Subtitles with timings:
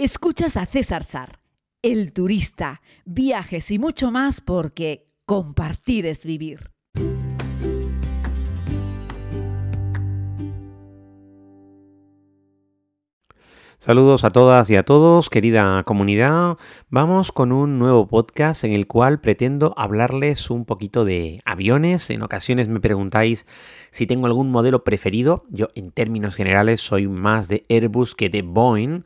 [0.00, 1.40] Escuchas a César Sar,
[1.82, 6.70] el turista, viajes y mucho más porque compartir es vivir.
[13.80, 16.58] Saludos a todas y a todos, querida comunidad.
[16.90, 22.10] Vamos con un nuevo podcast en el cual pretendo hablarles un poquito de aviones.
[22.10, 23.46] En ocasiones me preguntáis
[23.92, 25.44] si tengo algún modelo preferido.
[25.48, 29.04] Yo en términos generales soy más de Airbus que de Boeing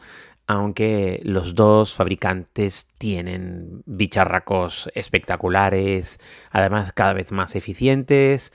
[0.52, 8.52] aunque los dos fabricantes tienen bicharracos espectaculares, además cada vez más eficientes.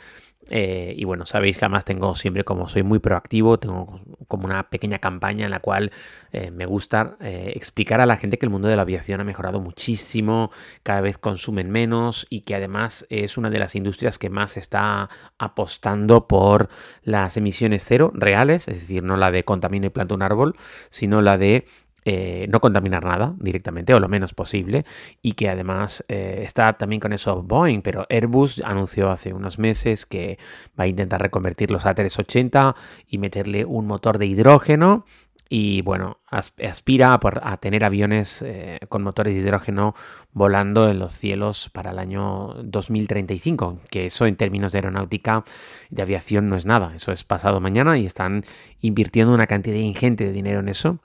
[0.49, 3.99] Eh, y bueno, sabéis que además tengo siempre, como soy muy proactivo, tengo
[4.29, 5.91] como una pequeña campaña en la cual
[6.31, 9.25] eh, me gusta eh, explicar a la gente que el mundo de la aviación ha
[9.25, 10.51] mejorado muchísimo,
[10.83, 15.09] cada vez consumen menos y que además es una de las industrias que más está
[15.37, 16.69] apostando por
[17.03, 20.53] las emisiones cero reales, es decir, no la de contamina y planta un árbol,
[20.89, 21.65] sino la de
[22.09, 24.85] eh, no contaminar nada directamente o lo menos posible
[25.21, 30.05] y que además eh, está también con eso Boeing, pero Airbus anunció hace unos meses
[30.05, 30.39] que
[30.79, 32.75] va a intentar reconvertir los A380
[33.09, 35.03] y meterle un motor de hidrógeno
[35.49, 39.93] y bueno, aspira a, tener aviones eh, con motores de hidrógeno
[40.31, 45.43] volando en los cielos para el año 2035, que eso en términos de aeronáutica
[45.89, 48.45] de aviación no es nada, eso es pasado mañana y están
[48.79, 51.01] invirtiendo una cantidad ingente de dinero en eso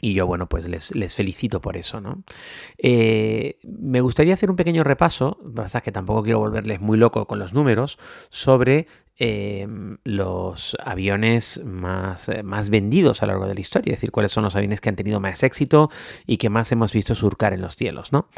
[0.00, 2.22] y yo, bueno, pues les, felicito por eso, ¿no?
[2.78, 7.38] Eh, me gustaría hacer un pequeño repaso, pasa que tampoco quiero volverles muy loco con
[7.38, 7.98] los números,
[8.30, 8.86] sobre
[9.22, 14.12] Em, los aviones más, eh, más vendidos a lo largo de la historia, es decir,
[14.12, 15.90] cuáles son los aviones que han tenido más éxito
[16.26, 18.28] y que más hemos visto surcar en los cielos, ¿no?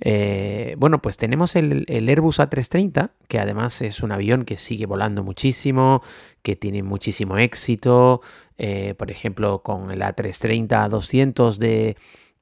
[0.00, 5.22] Eh, bueno, pues tenemos el, Airbus A330, que además es un avión que sigue volando
[5.22, 6.02] muchísimo,
[6.42, 8.20] que tiene muchísimo éxito,
[8.64, 11.96] eh, por ejemplo, con el A330-200 de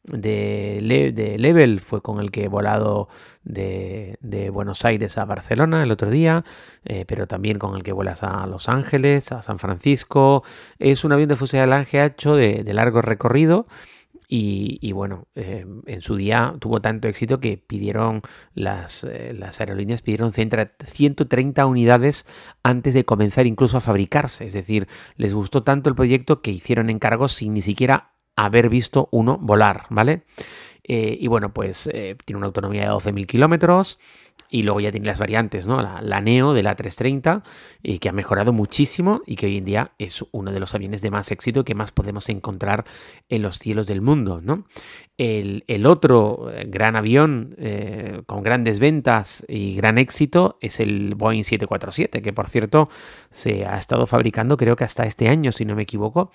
[0.04, 3.08] de, de, Level fue con el que he volado
[3.42, 6.44] de, Buenos Aires a Barcelona el otro día,
[6.84, 10.42] eh, pero también con el que vuelas a Los Ángeles, a San Francisco.
[10.78, 13.66] Es un avión de fuselaje ancho de, de largo recorrido.
[14.32, 18.22] Y, bueno, eh, en su día tuvo tanto éxito que pidieron
[18.54, 22.26] las, eh, las aerolíneas pidieron 130 unidades
[22.62, 24.46] antes de comenzar incluso a fabricarse.
[24.46, 24.86] Es decir,
[25.16, 29.86] les gustó tanto el proyecto que hicieron encargos sin ni siquiera haber visto uno volar,
[29.90, 30.22] ¿vale?
[30.84, 31.90] Eh, y bueno, pues
[32.24, 33.98] tiene una autonomía de 12.000 kilómetros.
[34.50, 35.80] Y luego ya tiene las variantes, ¿no?
[35.80, 37.44] La, Neo de la 330,
[37.82, 41.02] y que ha mejorado muchísimo y que hoy en día es uno de los aviones
[41.02, 42.84] de más éxito que más podemos encontrar
[43.28, 44.66] en los cielos del mundo, ¿no?
[45.16, 47.56] El, otro eh, gran avión
[48.26, 52.88] con grandes ventas y gran éxito es el Boeing 747, que por cierto
[53.30, 56.30] se ha estado fabricando creo que hasta este año, si no me equivoco,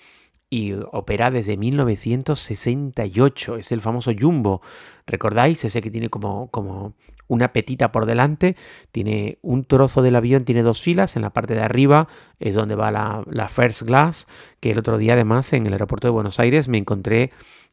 [0.48, 3.56] y opera desde 1968.
[3.56, 4.62] Es el famoso Jumbo.
[5.06, 5.64] ¿Recordáis?
[5.64, 6.94] Ese que tiene como, como
[7.28, 8.56] una petita por delante.
[8.92, 11.16] Tiene un trozo del avión, tiene dos filas.
[11.16, 14.26] En la parte de arriba es donde va la, la First Glass.
[14.60, 17.30] Que el otro día, además, en el aeropuerto de Buenos Aires me encontré.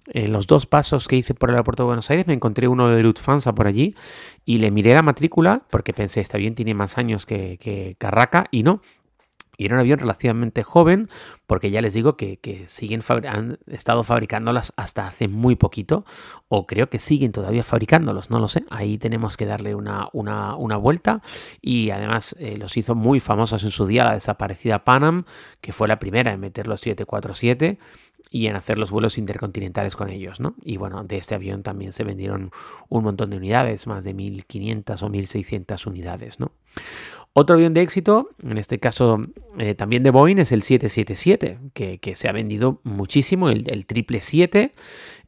[0.08, 2.90] En los dos pasos que hice por el aeropuerto de Buenos Aires me encontré uno
[2.90, 3.96] de Lufthansa por allí
[4.44, 8.48] y le miré la matrícula porque pensé, este avión tiene más años que, que Carraca
[8.52, 8.82] y no,
[9.58, 11.10] y era un avión relativamente joven,
[11.48, 16.06] porque ya les digo que, siguen han estado fabricándolas hasta hace muy poquito,
[16.48, 18.66] o creo que siguen todavía fabricándolos, no lo sé.
[18.70, 21.22] Ahí tenemos que darle una, una, vuelta.
[21.62, 25.26] Y además eh, los hizo muy famosos en su día la desaparecida Panam,
[25.62, 27.78] que fue la primera en meter los 747
[28.30, 30.56] y en hacer los vuelos intercontinentales con ellos, ¿no?
[30.64, 32.50] Y bueno, de este avión también se vendieron
[32.90, 36.52] un montón de unidades, más de 1500 o 1600 unidades, ¿no?
[37.36, 39.20] Otro avión de éxito, en este caso
[39.58, 44.72] eh, también de Boeing, es el 777, que, se ha vendido muchísimo, el, el 777,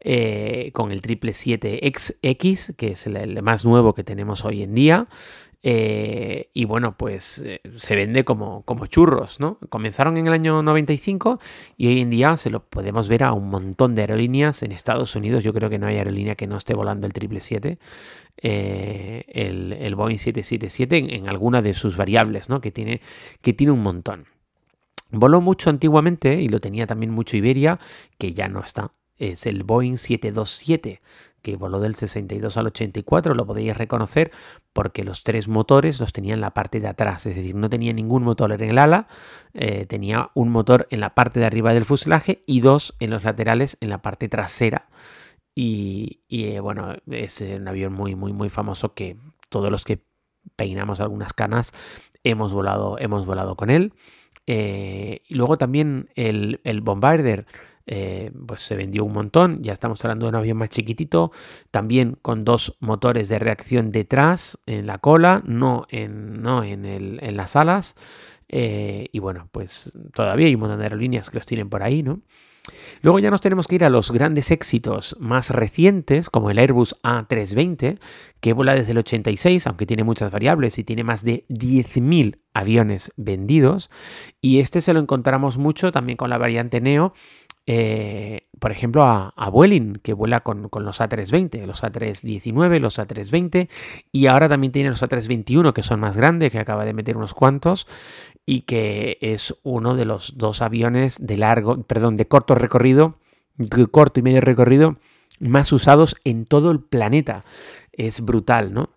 [0.01, 5.07] eh, con el 777X, que es el, más nuevo que tenemos hoy en día.
[5.67, 7.43] Eh, y bueno, pues
[7.75, 9.57] se vende como, como churros, ¿no?
[9.69, 11.39] Comenzaron en el año 95
[11.75, 15.15] y hoy en día se lo podemos ver a un montón de aerolíneas en Estados
[15.15, 15.43] Unidos.
[15.43, 17.79] Yo creo que no hay aerolínea que no esté volando el 777.
[18.37, 22.61] Eh, el, Boeing 777 en, alguna de sus variables, ¿no?
[22.61, 23.01] que, tiene,
[23.41, 24.25] que tiene un montón.
[25.09, 27.79] Voló mucho antiguamente y lo tenía también mucho Iberia,
[28.19, 28.91] que ya no está.
[29.17, 31.01] Es el Boeing 727,
[31.41, 34.31] que voló del 62 al 84, lo podéis reconocer
[34.73, 37.93] porque los tres motores los tenía en la parte de atrás, es decir, no tenía
[37.93, 39.07] ningún motor en el ala,
[39.53, 43.23] eh, tenía un motor en la parte de arriba del fuselaje y dos en los
[43.23, 44.87] laterales en la parte trasera
[45.55, 49.17] y, eh, bueno, es un avión muy, muy, muy famoso que
[49.49, 50.03] todos los que
[50.57, 51.71] peinamos algunas canas
[52.23, 53.93] hemos volado, hemos volado con él.
[54.47, 57.47] Eh, y luego también el, el Bombardier
[57.87, 59.61] eh, pues se vendió un montón.
[59.61, 61.31] Ya estamos hablando de un avión más chiquitito,
[61.71, 67.19] también con dos motores de reacción detrás en la cola, no en, no en, el,
[67.21, 67.95] en las alas.
[68.47, 72.03] Eh, y bueno, pues todavía hay un montón de aerolíneas que los tienen por ahí,
[72.03, 72.21] ¿no?
[73.01, 76.95] Luego ya nos tenemos que ir a los grandes éxitos más recientes, como el Airbus
[77.03, 77.99] A320,
[78.39, 83.11] que vuela desde el 86, aunque tiene muchas variables y tiene más de 10.000 aviones
[83.17, 83.89] vendidos.
[84.41, 87.13] Y este se lo encontramos mucho también con la variante Neo,
[87.67, 89.51] eh, por ejemplo, a, a,
[90.01, 93.69] que vuela con, los A320, los A319, los A320,
[94.11, 97.33] y ahora también tiene los A321, que son más grandes, que acaba de meter unos
[97.33, 97.87] cuantos,
[98.45, 103.19] y que es uno de los dos aviones de largo, perdón, de corto recorrido,
[103.91, 104.93] corto y medio recorrido,
[105.39, 107.43] más usados en todo el planeta.
[107.91, 108.89] Es brutal, ¿no?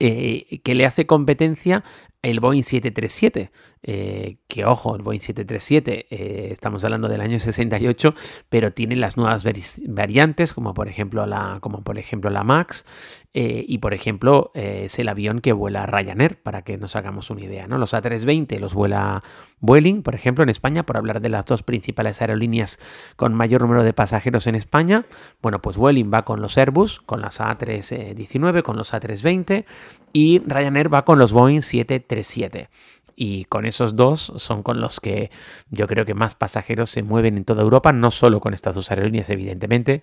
[0.00, 1.84] Eh, que le hace competencia
[2.24, 3.50] el Boeing 737,
[3.82, 8.14] eh, que ojo, el Boeing 737, eh, estamos hablando del año 68,
[8.48, 9.44] pero tiene las nuevas
[9.86, 12.86] variantes, como por ejemplo la, como por ejemplo la MAX,
[13.34, 17.42] eh, y por ejemplo es el avión que vuela Ryanair, para que nos hagamos una
[17.42, 17.66] idea.
[17.66, 17.78] ¿no?
[17.78, 19.22] Los A320 los vuela
[19.60, 22.78] Vueling, por ejemplo, en España, por hablar de las dos principales aerolíneas
[23.16, 25.04] con mayor número de pasajeros en España.
[25.40, 29.64] Bueno, pues Vueling va con los Airbus, con las A319, con los A320,
[30.12, 32.68] y Ryanair va con los Boeing 737.
[33.16, 35.30] Y con esos dos son con los que
[35.70, 38.90] yo creo que más pasajeros se mueven en toda Europa, no solo con estas dos
[38.90, 40.02] aerolíneas, evidentemente,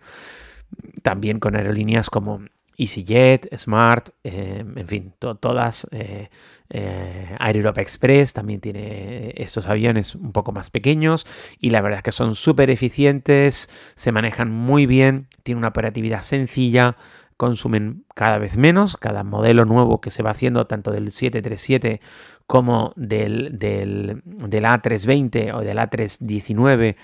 [1.04, 2.42] también con aerolíneas como
[2.78, 5.88] EasyJet, Smart, eh, en fin, todas.
[5.92, 6.30] Eh,
[6.74, 11.28] eh, Air Express también tiene estos aviones un poco más pequeños
[11.60, 16.22] y la verdad es que son súper eficientes, se manejan muy bien, tienen una operatividad
[16.22, 16.96] sencilla,
[17.36, 22.00] consumen cada vez menos, cada modelo nuevo que se va haciendo, tanto del 737
[22.48, 26.96] como del, del, A320 o del A319,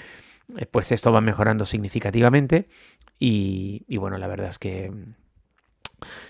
[0.56, 2.69] eh, pues esto va mejorando significativamente
[3.19, 4.92] y bueno, la verdad es que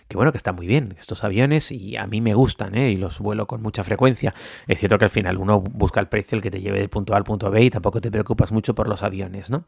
[0.07, 2.91] que bueno, que está muy bien estos aviones y a mí me gustan ¿eh?
[2.91, 4.33] y los vuelo con mucha frecuencia.
[4.67, 7.13] Es cierto que al final uno busca el precio el que te lleve del punto
[7.13, 9.65] A al punto B y tampoco te preocupas mucho por los aviones, ¿no?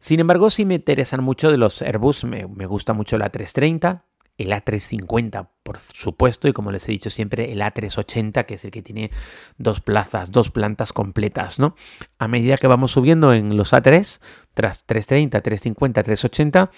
[0.00, 4.02] Sin embargo, sí me interesan mucho de los Airbus, me, gusta mucho el A330,
[4.36, 8.70] el A350, por supuesto, y como les he dicho siempre, el A380, que es el
[8.70, 9.10] que tiene
[9.58, 11.76] dos plazas, dos plantas completas, ¿no?
[12.18, 14.20] A medida que vamos subiendo en los A3,
[14.54, 16.70] tras 330, 350, 380,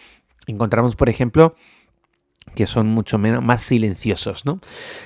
[0.46, 1.54] encontramos, por ejemplo,
[2.54, 4.44] que son mucho menos, más silenciosos.
[4.44, 4.60] ¿no?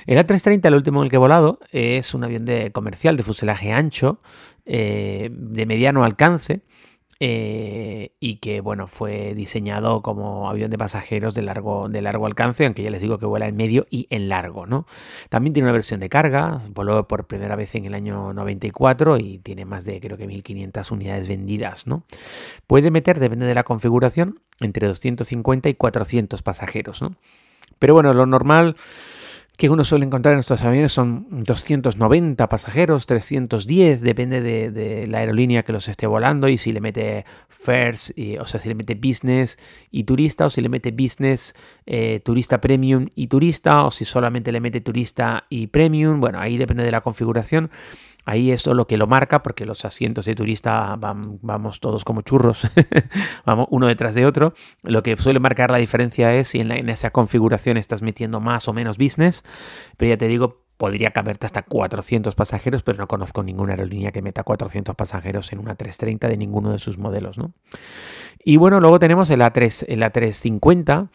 [0.06, 3.22] El A330, el último en el que he volado, es un avión de comercial de
[3.22, 4.20] fuselaje ancho,
[4.66, 6.62] eh, de mediano alcance,
[7.22, 12.64] eh, y que bueno, fue diseñado como avión de pasajeros de largo, de largo alcance,
[12.64, 14.64] aunque ya les digo que vuela en medio y en largo.
[14.64, 14.86] ¿no?
[15.28, 19.38] También tiene una versión de carga, voló por primera vez en el año 94 y
[19.38, 21.86] tiene más de creo que 1500 unidades vendidas.
[21.86, 22.04] ¿no?
[22.66, 27.02] Puede meter, depende de la configuración, entre 250 y 400 pasajeros.
[27.02, 27.16] ¿no?
[27.78, 28.76] Pero bueno, lo normal
[29.60, 35.64] que uno suele encontrar en estos aviones son 290 pasajeros, 310, depende de, la aerolínea
[35.64, 39.58] que los esté volando y si le mete first, o sea, si le mete business
[39.90, 41.54] y turista, o si le mete business,
[41.84, 46.56] eh, turista premium y turista, o si solamente le mete turista y premium, bueno, ahí
[46.56, 47.70] depende de la configuración.
[48.24, 52.68] Ahí eso lo que lo marca, porque los asientos de turista vamos todos como churros,
[53.46, 54.52] vamos uno detrás de otro.
[54.82, 58.68] Lo que suele marcar la diferencia es si en, en, esa configuración estás metiendo más
[58.68, 59.42] o menos business.
[59.96, 64.22] Pero ya te digo, podría caberte hasta 400 pasajeros, pero no conozco ninguna aerolínea que
[64.22, 67.36] meta 400 pasajeros en una 330 de ninguno de sus modelos.
[67.36, 67.52] ¿no?
[68.42, 71.10] Y bueno, luego tenemos el, A3, el A350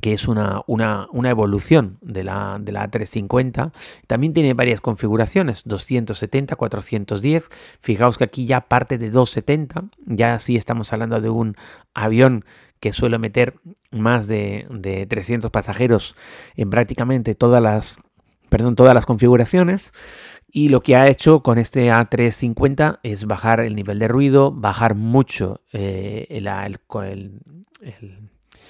[0.00, 3.72] que es una, una, una evolución de la, de la A350.
[4.06, 7.48] También tiene varias configuraciones, 270, 410.
[7.80, 11.56] Fijaos que aquí ya parte de 270, ya sí estamos hablando de un
[11.94, 12.44] avión
[12.80, 13.54] que suele meter
[13.90, 16.14] más de, de 300 pasajeros
[16.56, 17.98] en prácticamente todas las,
[18.48, 19.92] perdón, todas las configuraciones.
[20.50, 24.94] Y lo que ha hecho con este A350 es bajar el nivel de ruido, bajar
[24.94, 26.48] mucho eh, el,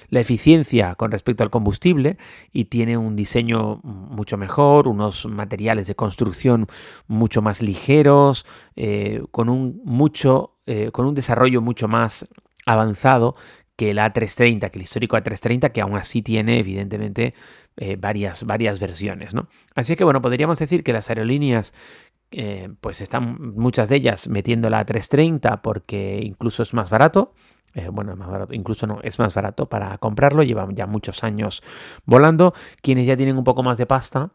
[0.09, 2.17] la eficiencia con respecto al combustible
[2.51, 6.67] y tiene un diseño mucho mejor, unos materiales de construcción
[7.07, 12.27] mucho más ligeros, eh, con, un mucho, eh, con un desarrollo mucho más
[12.65, 13.35] avanzado
[13.75, 17.33] que el A330, que el histórico A330, que aún así tiene evidentemente
[17.77, 19.33] eh, varias, varias versiones.
[19.33, 19.47] ¿no?
[19.75, 21.73] Así que bueno, podríamos decir que las aerolíneas
[22.79, 27.33] pues están muchas de ellas metiendo la A330 porque incluso es más barato,
[27.73, 31.23] eh, bueno, es más barato, incluso no, es más barato para comprarlo, llevan ya muchos
[31.23, 31.63] años
[32.05, 32.53] volando.
[32.81, 34.31] Quienes ya tienen un poco más de pasta,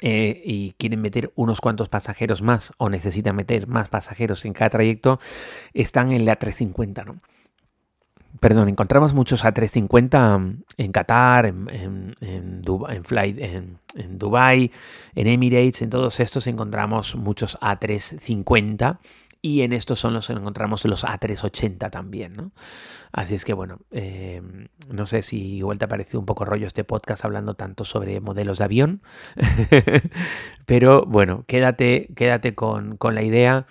[0.00, 4.70] eh, y quieren meter unos cuantos pasajeros más o necesitan meter más pasajeros en cada
[4.70, 5.20] trayecto,
[5.74, 7.18] están en la 350, ¿no?
[8.40, 14.72] Perdón, encontramos muchos A350 en Qatar, en, en, en, Flight, en, en Dubai,
[15.14, 18.98] en Emirates, en todos estos encontramos muchos A350
[19.42, 22.52] y en estos son los que encontramos los A380 también, ¿no?
[23.10, 24.40] Así es que bueno, eh,
[24.88, 28.20] no sé si igual te ha parecido un poco rollo este podcast hablando tanto sobre
[28.20, 29.02] modelos de avión,
[30.66, 33.66] pero bueno, quédate, quédate con, con la idea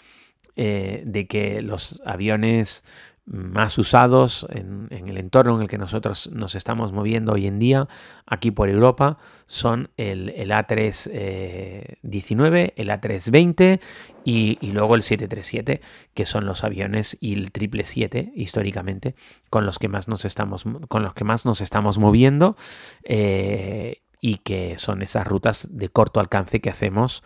[0.58, 2.84] eh, de que los aviones
[3.26, 7.88] más usados en, el entorno en el que nosotros nos estamos moviendo hoy en día,
[8.26, 13.80] aquí por Europa, son el, A319, eh, el A320
[14.26, 15.82] y, y, luego el 737,
[16.14, 19.16] que son los aviones y el 777 históricamente
[19.50, 22.56] con los que más nos estamos, con los que más nos estamos moviendo.
[23.04, 27.24] Eh, y que son esas rutas de corto alcance que hacemos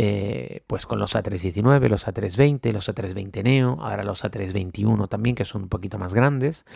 [0.00, 5.44] eh, pues con los A319, los A320, los A320 Neo, ahora los A321 también, que
[5.44, 6.66] son un poquito más grandes,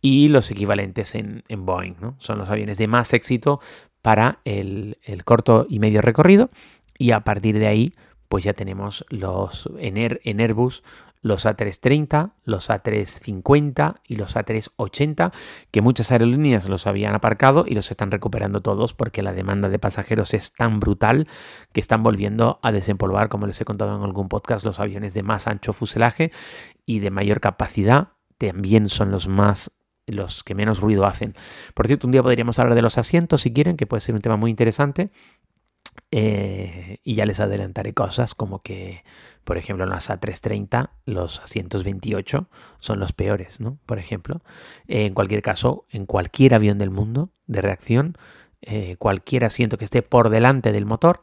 [0.00, 1.96] y los equivalentes en, Boeing.
[2.00, 2.16] ¿no?
[2.20, 3.60] Son los aviones de más éxito
[4.00, 4.96] para el,
[5.26, 6.48] corto y medio recorrido
[6.96, 7.92] y a partir de ahí
[8.28, 10.82] pues ya tenemos los en Airbus
[11.22, 15.32] los A330, los A350 y los A380,
[15.70, 19.78] que muchas aerolíneas los habían aparcado y los están recuperando todos porque la demanda de
[19.78, 21.28] pasajeros es tan brutal
[21.72, 25.22] que están volviendo a desempolvar, como les he contado en algún podcast, los aviones de
[25.22, 26.32] más ancho fuselaje
[26.86, 28.08] y de mayor capacidad
[28.38, 29.72] también son los más
[30.10, 31.34] los que menos ruido hacen.
[31.74, 34.20] Por cierto, un día podríamos hablar de los asientos si quieren, que puede ser un
[34.20, 35.10] tema muy interesante.
[36.12, 39.04] Eh, y ya les adelantaré cosas como que,
[39.44, 42.48] por ejemplo, en las A330 los asientos 28
[42.80, 43.78] son los peores, ¿no?
[43.86, 44.42] Por ejemplo,
[44.88, 48.16] en cualquier caso, en cualquier avión del mundo de reacción,
[48.62, 51.22] eh, cualquier asiento que esté por delante del motor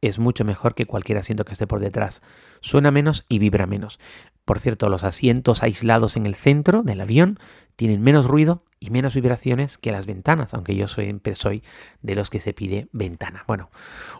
[0.00, 2.22] es mucho mejor que cualquier asiento que esté por detrás.
[2.60, 3.98] Suena menos y vibra menos.
[4.44, 7.38] Por cierto, los asientos aislados en el centro del avión
[7.76, 11.62] tienen menos ruido y menos vibraciones que las ventanas, aunque yo siempre soy
[12.02, 13.44] de los que se pide ventana.
[13.46, 13.70] Bueno,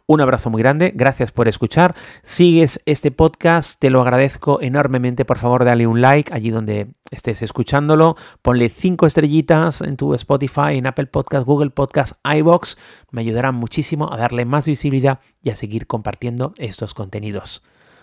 [0.06, 1.94] un abrazo muy grande, gracias por escuchar.
[2.23, 5.25] Sigues este podcast, te lo agradezco enormemente.
[5.25, 8.16] Por favor, dale un like allí donde estés escuchándolo.
[8.40, 12.78] Ponle cinco estrellitas en tu Spotify, en Apple Podcast, Google Podcast, iBox.
[13.11, 17.62] Me ayudará muchísimo a darle más visibilidad y a seguir compartiendo estos contenidos.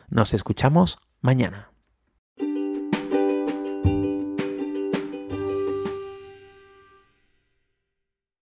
[0.10, 1.71] Nos escuchamos mañana.